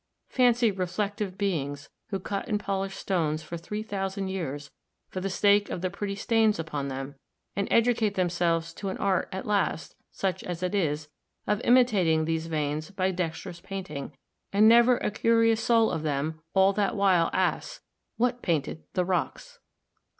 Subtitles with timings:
[0.29, 4.71] Fancy reflective be ings, who cut and polish stones for three thousand years,
[5.09, 7.13] for the sake of the pretty stains upon them;
[7.55, 11.07] and educate themselves to an art at last (such as it is),
[11.45, 14.11] of imitating these veins by dexterous painting;
[14.51, 17.81] and never a curious soul of them, all that while, asks,
[18.17, 19.59] 'What painted the rocks